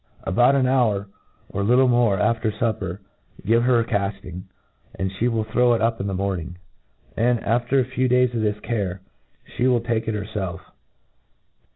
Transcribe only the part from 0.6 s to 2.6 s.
hour, or little more, after